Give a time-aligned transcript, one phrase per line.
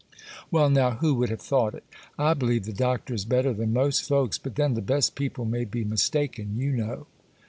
[0.01, 0.03] [A]
[0.49, 1.83] Well now, who would have thought it?
[2.17, 5.63] I believe the Doctor is better than most folks; but then the best people may
[5.63, 7.05] be mistaken, you know.